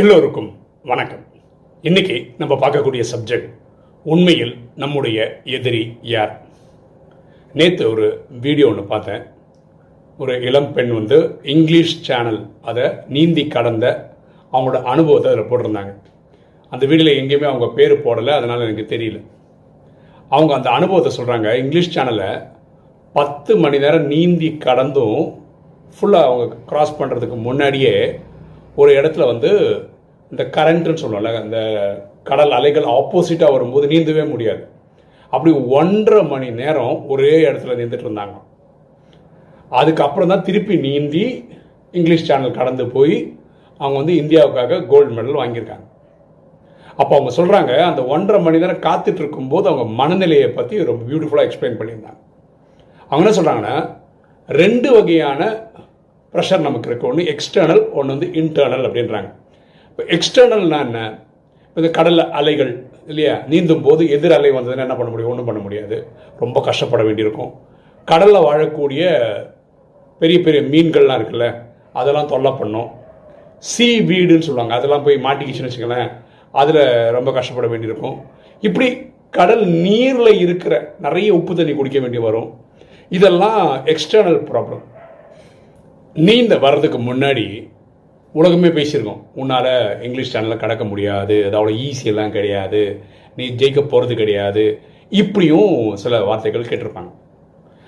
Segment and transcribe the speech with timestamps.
[0.00, 0.48] எல்லோருக்கும்
[0.90, 1.24] வணக்கம்.
[1.82, 3.48] இன்னைக்கு நம்ம பார்க்கக்கூடிய சப்ஜெக்ட்
[4.02, 5.18] உண்மையில் நம்முடைய
[5.56, 6.32] எதிரி யார்?
[7.54, 8.06] நேற்று ஒரு
[8.44, 9.24] வீடியோ ஒன்று பார்த்தேன்.
[10.18, 14.14] ஒரு இளம் பெண் வந்து இங்கிலீஷ் சேனல் அதை நீந்தி கடந்த
[14.52, 15.92] அவங்களோட அனுபவத்தை அதில் போட்டிருந்தாங்க.
[16.70, 19.20] அந்த வீடியோவில் எங்கேயுமே அவங்க பேர் போடலை அதனால் எனக்கு தெரியல.
[20.28, 22.32] அவங்க அந்த அனுபவத்தை சொல்கிறாங்க இங்கிலீஷ் சேனலை
[23.12, 25.22] பத்து மணி நேரம் நீந்தி கடந்தும்
[25.96, 27.96] ஃபுல்லாக அவங்க க்ராஸ் பண்ணுறதுக்கு முன்னாடியே
[28.76, 29.50] ஒரு இடத்துல வந்து
[30.32, 31.58] இந்த கரண்ட்டுன்னு சொல்லுவோம்ல அந்த
[32.28, 34.62] கடல் அலைகள் ஆப்போசிட்டாக வரும்போது நீந்தவே முடியாது.
[35.32, 38.36] அப்படி ஒன்றரை மணி நேரம் ஒரே இடத்துல நீந்துட்டு இருந்தாங்க.
[39.80, 41.24] அதுக்கப்புறம் தான் திருப்பி நீந்தி
[41.98, 43.16] இங்கிலீஷ் சேனல் கடந்து போய்
[43.80, 45.86] அவங்க வந்து இந்தியாவுக்காக கோல்டு மெடல் வாங்கியிருக்காங்க.
[47.00, 51.78] அப்போ அவங்க சொல்கிறாங்க அந்த ஒன்றரை மணி நேரம் காத்துட்டு இருக்கும்போது அவங்க மனநிலையை பற்றி ரொம்ப பியூட்டிஃபுல்லாக எக்ஸ்பிளைன்
[51.80, 52.20] பண்ணியிருந்தாங்க.
[53.10, 53.76] அவங்க என்ன சொல்கிறாங்கன்னா
[54.48, 55.42] ரெண்டு வகையான
[56.34, 57.08] ப்ரெஷர் நமக்கு இருக்கு.
[57.12, 59.30] ஒன்று எக்ஸ்டர்னல் ஒன்று வந்து இன்டர்னல் அப்படின்றாங்க.
[59.92, 60.98] இப்போ எக்ஸ்டர்னல்னா என்ன?
[61.68, 62.70] இப்போ இந்த கடல் அலைகள்
[63.06, 63.34] இல்லையா?
[63.50, 65.30] நீந்தும் போது எதிர் அலை வந்ததுன்னா என்ன பண்ண முடியும்?
[65.30, 65.96] ஒன்றும் பண்ண முடியாது.
[66.38, 67.50] ரொம்ப கஷ்டப்பட வேண்டியிருக்கும்.
[68.04, 69.02] கடலில் வாழக்கூடிய
[70.18, 71.46] பெரிய பெரிய மீன்கள்லாம் இருக்குல்ல
[71.92, 72.90] அதெல்லாம் தொல்லை பண்ணும்.
[73.58, 74.74] சீ வீடுன்னு சொல்லுவாங்க.
[74.74, 76.08] அதெல்லாம் போய் மாட்டிக்கிச்சுன்னு வச்சுக்கலேன்
[76.50, 76.82] அதில்
[77.16, 78.16] ரொம்ப கஷ்டப்பட வேண்டியிருக்கும்.
[78.60, 78.88] இப்படி
[79.30, 82.48] கடல் நீரில் இருக்கிற நிறைய உப்பு தண்ணி குடிக்க வேண்டி வரும்.
[83.08, 83.62] இதெல்லாம்
[83.92, 84.82] எக்ஸ்டர்னல் ப்ராப்ளம்
[86.14, 87.46] நீந்த வர்றதுக்கு முன்னாடி
[88.34, 89.22] உலகமே பேசியிருக்கோம்.
[89.40, 89.72] உன்னால்
[90.06, 91.34] இங்கிலீஷ் சேனலில் கடக்க முடியாது.
[91.46, 92.80] அது அவ்வளோ ஈஸியெல்லாம் கிடையாது.
[93.38, 94.64] நீ ஜெயிக்க போகிறது கிடையாது.
[95.22, 97.10] இப்படியும் சில வார்த்தைகள் கேட்டிருப்பாங்க.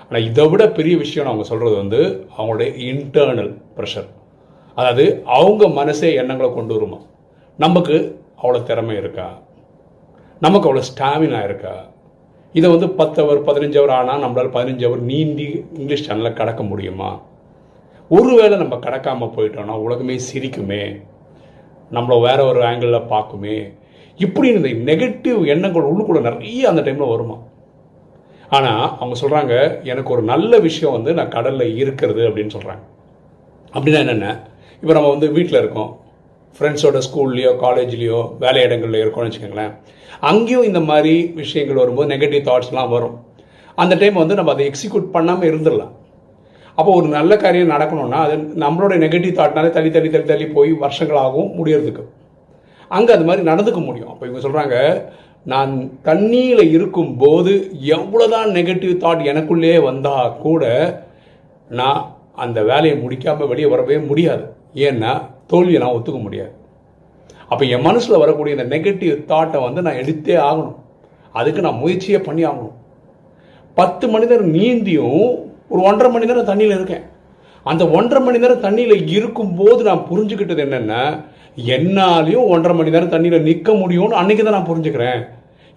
[0.06, 2.00] ஆனால் இதை விட பெரிய விஷயம் அவங்க சொல்கிறது வந்து
[2.36, 4.08] அவங்களுடைய இன்டர்னல் ப்ரெஷர்
[4.78, 5.04] அதாவது
[5.38, 7.00] அவங்க மனசே எண்ணங்களை கொண்டு வருமா?
[7.58, 7.96] நமக்கு
[8.42, 9.28] அவ்வளோ திறமை இருக்கா?
[10.44, 11.74] நமக்கு அவ்வளோ ஸ்டாமினா இருக்கா?
[12.54, 15.46] இதை வந்து பத்து அவர் பதினஞ்சு அவர் ஆனால் நம்மளால் பதினஞ்சு அவர் நீந்தி
[15.78, 17.10] இங்கிலீஷ் சேனலில் கடக்க முடியுமா?
[18.10, 21.02] ஒருவேளை நம்ம கடக்காமல் போயிட்டோம்னா உலகமே சிரிக்குமே.
[21.92, 23.72] நம்மளை வேற ஒரு ஆங்கிளில் பார்க்குமே.
[24.18, 27.36] இப்படின்னு இந்த நெகட்டிவ் எண்ணங்கள் உள்ளுக்குள்ள நிறைய அந்த டைமில் வருமா?
[28.48, 32.84] ஆனால் அவங்க சொல்கிறாங்க எனக்கு ஒரு நல்ல விஷயம் வந்து நான் கடலில் இருக்கிறது அப்படின்னு சொல்கிறாங்க
[33.74, 34.48] அப்படின்னா என்னென்ன?
[34.80, 36.00] இப்போ நம்ம வந்து வீட்டில் இருக்கோம்.
[36.58, 39.74] ஃப்ரெண்ட்ஸோட ஸ்கூல்லையோ காலேஜ்லேயோ வேலை இடங்கள்ல இருக்கோம்னு வச்சுக்கோங்களேன்.
[40.20, 43.24] அங்கேயும் இந்த மாதிரி விஷயங்கள் வரும்போது நெகட்டிவ் தாட்ஸ்லாம் வரும்.
[43.74, 45.94] அந்த டைம் வந்து நம்ம அதை எக்ஸிக்யூட் பண்ணாமல் இருந்துடலாம்.
[46.78, 51.52] அப்போ ஒரு நல்ல காரியம் நடக்கணும்னா அது நம்மளோட நெகட்டிவ் தாட்னாலே தள்ளி தள்ளி தள்ளி தள்ளி போய் வருஷங்களாகவும்
[51.58, 52.04] முடியறதுக்கு.
[52.88, 54.08] அங்கே அது மாதிரி நடந்துக்க முடியும்.
[54.08, 54.76] அப்போ இவங்க சொல்கிறாங்க
[55.52, 55.72] நான்
[56.04, 57.52] தண்ணியில் இருக்கும்போது
[57.96, 60.64] எவ்வளோதான் நெகட்டிவ் தாட் எனக்குள்ளேயே வந்தால் கூட
[61.80, 62.02] நான்
[62.44, 64.44] அந்த வேலையை முடிக்காமல் வெளியே வரவே முடியாது.
[64.74, 65.12] ஏன்னா
[65.46, 66.54] தோல்வியை நான் ஒத்துக்க முடியாது.
[67.48, 70.78] அப்போ என் மனசில் வரக்கூடிய இந்த நெகட்டிவ் தாட்டை வந்து நான் எடுத்தே ஆகணும்.
[71.32, 72.76] அதுக்கு நான் முயற்சியே பண்ணி ஆகணும்.
[73.74, 77.04] பத்து மனிதர் நீந்தியும் ஒரு ஒன்றரை மணி நேரம் தண்ணியில் இருக்கேன்.
[77.72, 81.02] அந்த ஒன்றரை மணி நேரம் தண்ணியில் இருக்கும்போது நான் புரிஞ்சுக்கிட்டது என்னென்னா
[81.74, 85.20] என்னாலையும் ஒன்றரை மணி நேரம் தண்ணியில் நிற்க முடியும்னு அன்றைக்கி தான் நான் புரிஞ்சுக்கிறேன்.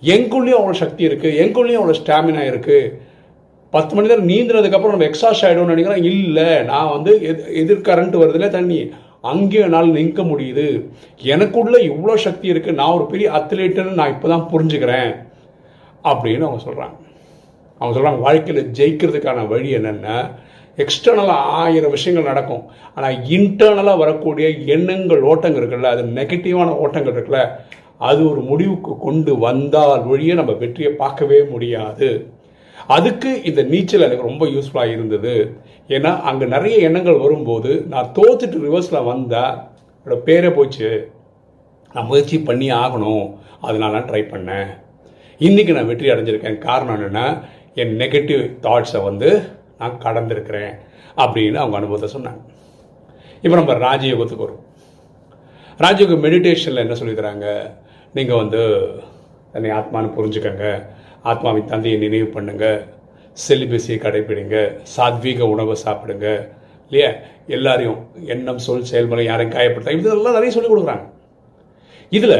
[0.01, 2.91] எங்குள்ளேயும் அவ்வளோ சக்தி இருக்குது எங்குள்ளேயும் அவ்வளோ ஸ்டாமினா இருக்குது
[3.73, 6.03] பத்து மணி நேரம் நீந்தினதுக்கப்புறம் நம்ம எக்ஸாஸ்ட் ஆகிடும்னு நினைக்கிறேன்.
[6.11, 8.79] இல்லை நான் வந்து எது எதிர் கரண்ட் வருதுல தண்ணி
[9.31, 10.67] அங்கேயும் என்னால் நிற்க முடியுது.
[11.33, 15.11] எனக்குள்ள இவ்வளோ சக்தி இருக்குது நான் ஒரு பெரிய அத்லீட்டுன்னு நான் இப்போ தான் புரிஞ்சுக்கிறேன்.
[16.11, 16.95] அப்படின்னு அவங்க சொல்கிறாங்க
[17.79, 20.17] அவங்க சொல்கிறாங்க வாழ்க்கையில் ஜெயிக்கிறதுக்கான வழி என்னென்னா
[20.83, 22.63] எக்ஸ்டர்னலாக ஆயிரம் விஷயங்கள் நடக்கும்.
[22.95, 27.41] ஆனால் இன்டர்னலாக வரக்கூடிய எண்ணங்கள் ஓட்டங்கள் இருக்குல்ல அது நெகட்டிவான ஓட்டங்கள் இருக்குல்ல
[28.09, 32.09] அது ஒரு முடிவுக்கு கொண்டு வந்தால் ஒழிய நம்ம வெற்றியை பார்க்கவே முடியாது.
[32.95, 35.33] அதுக்கு இந்த நீச்சல் எனக்கு ரொம்ப யூஸ்ஃபுல்லாக இருந்தது.
[35.95, 39.55] ஏன்னா அங்கே நிறைய எண்ணங்கள் வரும்போது நான் தோத்துட்டு ரிவர்ஸில் வந்தால்
[40.01, 40.89] என்னோடய பேரே போச்சு.
[41.93, 43.25] நான் முயற்சி பண்ணி ஆகணும்.
[43.61, 44.69] அதனால ட்ரை பண்ணேன்.
[45.39, 46.57] இன்றைக்கி நான் வெற்றி அடைஞ்சிருக்கேன்.
[46.67, 47.25] காரணம் என்னென்னா
[47.81, 49.29] என் நெகட்டிவ் தாட்ஸை வந்து
[49.79, 50.71] நான் கடந்திருக்கிறேன்
[51.23, 52.41] அப்படின்னு அவங்க அனுபவத்தை சொன்னாங்க.
[53.41, 54.63] இப்போ நம்ம ராஜயோகத்துக்கு வரும்
[55.83, 57.47] ராஜயோக மெடிடேஷனில் என்ன சொல்லி தராங்க
[58.13, 58.61] நீங்கள் வந்து
[59.51, 60.65] தன்னை ஆத்மான்னு புரிஞ்சுக்கங்க.
[61.23, 62.65] ஆத்மாவின் தந்தையை நினைவு பண்ணுங்க.
[63.47, 64.57] செலிபஸியை கடைப்பிடிங்க.
[64.95, 66.27] சாத்வீக உணவை சாப்பிடுங்க.
[66.89, 67.11] இல்லையா?
[67.57, 67.99] எல்லாரையும்
[68.33, 71.05] எண்ணம் சொல் செயல்முறை யாரையும் காயப்படுத்த இதெல்லாம் நிறைய சொல்லிக் கொடுக்குறாங்க.
[72.09, 72.39] இதில்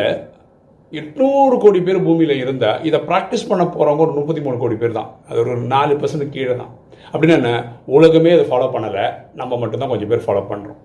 [0.92, 5.10] எட்நூறு கோடி பேர் பூமியில் இருந்தால் இதை ப்ராக்டிஸ் பண்ண போகிறவங்க ஒரு முப்பத்தி மூணு கோடி பேர் தான்.
[5.30, 6.72] அது ஒரு நாலு பர்சன்ட் கீழே தான்.
[7.12, 7.51] அப்படின்னா என்ன?
[7.98, 9.06] உலகமே அதை ஃபாலோ பண்ணலை.
[9.39, 10.80] நம்ம மட்டும்தான் கொஞ்சம் பேர் ஃபாலோ பண்ணுறோம்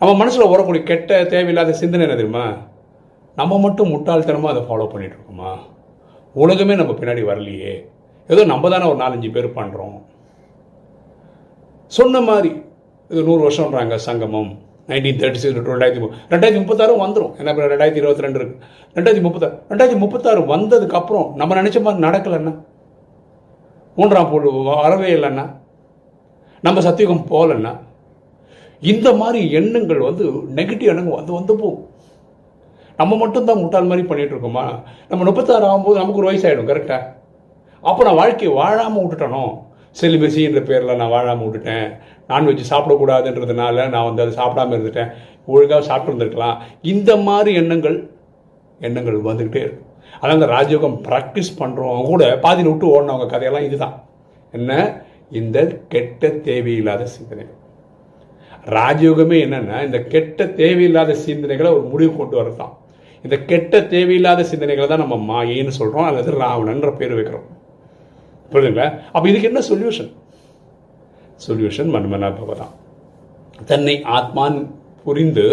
[0.00, 2.44] நம்ம மனசில் வரக்கூடிய கெட்ட தேவையில்லாத சிந்தனை என்ன தெரியுமா?
[3.40, 5.52] நம்ம மட்டும் முட்டாள்தனமாக அதை ஃபாலோ பண்ணிகிட்டு இருக்கோமா?
[6.34, 7.74] உலகமே நம்ம பின்னாடி வரலையே.
[8.28, 9.98] ஏதோ நம்ம தானே ஒரு நாலஞ்சு பேர் பண்ணுறோம்
[11.86, 12.50] சொன்ன மாதிரி
[13.10, 14.50] இது நூறு வருஷம்ன்றாங்க சங்கமம்.
[14.88, 16.00] நைன்டீன் தேர்ட்டி சிக்ஸ் ரெண்டாயிரத்தி
[16.30, 18.66] ரெண்டாயிரத்தி முப்பத்தாறு வந்துடும் என்ன ரெண்டாயிரத்தி இருபத்தி ரெண்டு இருக்கு.
[18.96, 19.54] ரெண்டாயிரத்தி முப்பத்தாறு.
[19.70, 22.54] ரெண்டாயிரத்தி முப்பத்தாறு வந்ததுக்கப்புறம் நம்ம நினச்ச மாதிரி நடக்கலைன்னா?
[23.96, 25.44] மூன்றாம் பொருள் வரவே இல்லைன்னா?
[26.60, 27.72] நம்ம சத்தியுகம் போகலன்னா?
[28.80, 30.24] இந்த மாதிரி எண்ணங்கள் வந்து
[30.58, 31.86] நெகட்டிவ் எண்ணங்கள் வந்து வந்து போகும்.
[32.96, 34.64] நம்ம மட்டும் தான் முட்டாள் மாதிரி பண்ணிட்டு இருக்கோமா?
[35.08, 37.02] நம்ம முப்பத்தாறு ஆகும்போது நமக்கு ஒரு வயசாயிடும் கரெக்டாக
[37.80, 39.42] அப்போ நான் வாழ்க்கையை வாழாமல் விட்டுட்டனோ?
[39.96, 41.88] செலிபசின்ற பேரில் நான் வாழாமல் விட்டுட்டேன்.
[42.28, 45.10] நான்வெஜ் சாப்பிடக்கூடாதுன்றதுனால நான் வந்து அதை சாப்பிடாம இருந்துட்டேன்.
[45.46, 47.98] ஒழுங்காக சாப்பிட்ருந்துருக்கலாம் இந்த மாதிரி எண்ணங்கள்
[48.80, 49.86] எண்ணங்கள் வந்துக்கிட்டே இருக்கும்
[50.20, 53.96] அதனால் அந்த ராஜயோகம் ப்ராக்டிஸ் பண்ணுறவங்க கூட பாதியில் விட்டு ஓடினவங்க கதையெல்லாம் இதுதான்.
[54.54, 54.72] என்ன?
[55.30, 55.58] இந்த
[55.88, 57.56] கெட்ட தேவையில்லாத சிந்தனைகள்
[58.76, 62.74] ராஜயோகமே என்னென்னா இந்த கெட்ட தேவையில்லாத சிந்தனைகளை ஒரு முடிவு கொண்டு வரதான்.
[63.24, 67.46] இந்த கெட்ட தேவையில்லாத சிந்தனைகளை தான் நம்ம மாயின்னு சொல்கிறோம் அல்லது ராவணன்ற பேர் வைக்கிறோம்.
[68.52, 68.86] புரியுதுங்களா?
[69.14, 70.10] அப்போ இதுக்கு என்ன சொல்யூஷன்
[71.46, 72.54] சொல்யூஷன் மண்மனா பவ
[73.70, 74.56] தன்னை ஆத்மான்
[75.04, 75.46] புரிந்து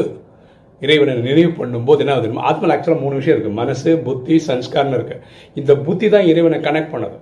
[0.82, 5.22] இறைவனை நினைவு பண்ணும்போது என்ன ஆகுது ஆத்மாவில் ஆக்சுவலாக மூணு விஷயம் இருக்குது மனசு புத்தி சன்ஸ்கார்னு இருக்குது
[5.60, 7.18] இந்த புத்தி தான் இறைவனை கனெக்ட் பண்ணுது.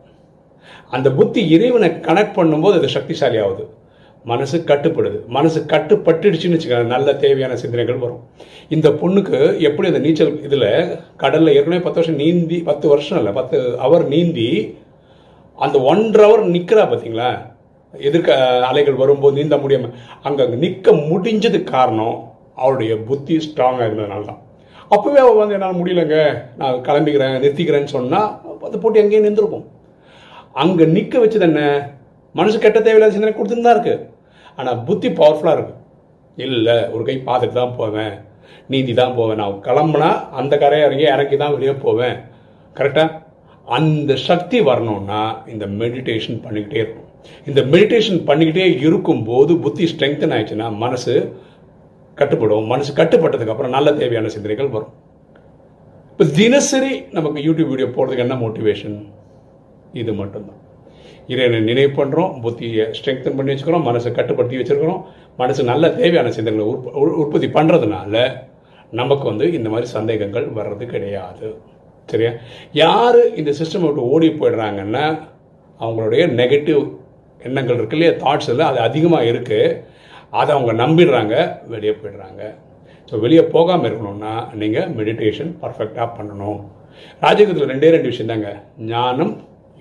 [0.95, 3.65] அந்த புத்தி இறைவனை கனெக்ட் பண்ணும்போது அது சக்திசாலி ஆகுது
[4.31, 5.17] மனசு கட்டுப்படுது.
[5.37, 8.21] மனசு கட்டுப்பட்டுடுச்சுன்னு வச்சுக்கோங்க நல்ல தேவையான சிந்தனைகள் வரும்.
[8.75, 10.69] இந்த பொண்ணுக்கு எப்படி அந்த நீச்சல் இதில்
[11.23, 14.49] கடலில் ஏற்கனவே பத்து வருஷம் நீந்தி பத்து வருஷம் இல்லை பத்து அவர் நீந்தி
[15.57, 17.31] அந்த ஒன்றரை ஹவர் நிற்கிறா பார்த்தீங்களா
[17.93, 18.37] எதிர்க்க
[18.69, 19.95] அலைகள் வரும்போது நீந்த முடியாமல்
[20.27, 22.17] அங்கே அங்கே நிற்க முடிஞ்சதுக்கு காரணம்
[22.61, 24.41] அவருடைய புத்தி ஸ்ட்ராங்காக இருந்ததுனால தான்
[24.93, 26.17] அப்போவே அவள் வந்து என்னால் முடியலங்க.
[26.59, 28.29] நான் கிளம்பிக்கிறேன் நிறுத்திக்கிறேன்னு சொன்னால்
[28.67, 29.65] அது போட்டி எங்கேயும் நின்றுருக்கும்.
[30.61, 31.61] அங்கே நிற்க வச்சது என்ன?
[32.39, 33.95] மனசு கெட்ட தேவையில்லாத சிந்தனை கொடுத்துன்னு தான் இருக்கு.
[34.59, 35.79] ஆனால் புத்தி பவர்ஃபுல்லாக இருக்குது
[36.37, 38.13] இல்லை ஒரு கை பார்த்துட்டு தான் போவேன்.
[38.71, 39.39] நீந்தி தான் போவேன்.
[39.41, 40.09] நான் கிளம்புனா
[40.41, 42.17] அந்த கரையை இறங்கி இறக்கி தான் வெளியே போவேன்.
[42.77, 43.09] கரெக்டாக
[43.67, 45.21] அந்த சக்தி வரணும்னா
[45.53, 47.09] இந்த மெடிடேஷன் பண்ணிக்கிட்டே இருக்கும்
[47.49, 51.13] இந்த மெடிடேஷன் பண்ணிக்கிட்டே இருக்கும்போது புத்தி ஸ்ட்ரெங்தன் ஆயிடுச்சுன்னா மனசு
[52.17, 52.65] கட்டுப்படும்.
[52.71, 54.93] மனசு கட்டுப்பட்டதுக்கு அப்புறம் நல்ல தேவையான சிந்தனைகள் வரும்.
[56.11, 58.97] இப்போ தினசரி நமக்கு யூடியூப் வீடியோ போடுறதுக்கு என்ன மோட்டிவேஷன்
[60.01, 60.59] இது மட்டும்தான்.
[61.31, 65.01] இறைவனை நினைவு பண்ணுறோம் புத்தியை ஸ்ட்ரெங்தன் பண்ணி வச்சுக்கிறோம் மனசை கட்டுப்படுத்தி வச்சுருக்கிறோம்.
[65.41, 68.23] மனசு நல்ல தேவையான சிந்தனைகளை உற்ப உற்பத்தி பண்ணுறதுனால
[69.01, 71.47] நமக்கு வந்து இந்த மாதிரி சந்தேகங்கள் வர்றது கிடையாது.
[72.11, 72.31] சரியா?
[72.83, 75.05] யார் இந்த சிஸ்டம் விட்டு ஓடி போயிடுறாங்கன்னா
[75.79, 76.83] அவங்களுடைய நெகட்டிவ்
[77.47, 78.13] எண்ணங்கள் இருக்கு இல்லையா?
[78.23, 79.77] தாட்ஸ் எல்லாம் அது அதிகமாக இருக்குது
[80.39, 81.35] அதை அவங்க நம்பிடுறாங்க
[81.73, 82.41] வெளியே போயிடுறாங்க.
[83.09, 86.61] ஸோ வெளியே போகாமல் இருக்கணும்னா நீங்கள் மெடிடேஷன் பர்ஃபெக்டாக பண்ணணும்.
[87.25, 88.49] ராஜகத்தில் ரெண்டே ரெண்டு விஷயம் தாங்க.
[88.91, 89.33] ஞானம்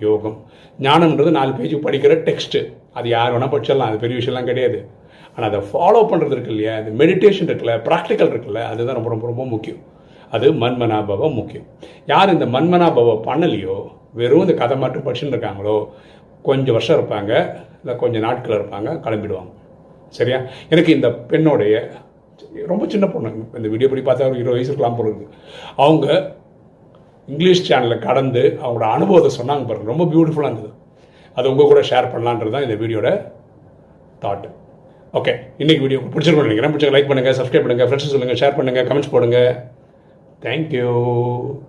[0.05, 0.37] யோகம்.
[0.85, 2.61] ஞானம்ன்றது நாலு பேஜ் படிக்கிற டெக்ஸ்ட்டு
[2.99, 4.79] அது யார் வேணால் படிச்சிடலாம் அது பெரிய விஷயம்லாம் கிடையாது.
[5.33, 6.73] ஆனால் அதை ஃபாலோ பண்ணுறது இருக்கு இல்லையா?
[6.81, 9.81] இந்த மெடிடேஷன் இருக்குல்ல ப்ராக்டிக்கல் இருக்குல்ல அதுதான் ரொம்ப ரொம்ப ரொம்ப முக்கியம்.
[10.35, 11.67] அது மன்மனாபவம் முக்கியம்.
[12.11, 13.77] யார் இந்த மன்மனாபவம் பண்ணலையோ
[14.19, 15.75] வெறும் இந்த கதை மட்டும் படிச்சுட்டு இருக்காங்களோ
[16.47, 17.31] கொஞ்சம் வருஷம் இருப்பாங்க
[17.81, 19.51] இல்லை கொஞ்சம் நாட்கள் இருப்பாங்க கிளம்பிடுவாங்க.
[20.17, 20.39] சரியா?
[20.73, 21.75] எனக்கு இந்த பெண்ணோடைய
[22.71, 23.29] ரொம்ப சின்ன பொண்ணு.
[23.59, 25.11] இந்த வீடியோ படி பார்த்தா ஒரு இருபது வயசு இருக்கலாம் போல
[25.83, 26.07] அவங்க
[27.27, 29.91] இங்கிலீஷ் சேனலில் கடந்து அவங்களோட அனுபவத்தை சொன்னாங்க பாருங்க.
[29.93, 30.71] ரொம்ப பியூட்டிஃபுல்லாக இருந்தது.
[31.37, 33.09] அது உங்கள் கூட ஷேர் பண்ணலான்றது தான் இந்த வீடியோட
[34.25, 34.49] தாட்
[35.19, 36.73] ஓகே இன்னைக்கு வீடியோ பிடிச்சிருக்கோம் நினைக்கிறேன்.
[36.73, 39.13] பிடிச்ச லைக் பண்ணுங்கள் சப்ஸ்கிரைப் பண்ணுங்கள் ஃப்ரெண்ட்ஸ் சொல்லுங்கள் ஷேர் பண்ணுங்கள் கமெண்ட்ஸ்
[40.43, 41.65] Thank you.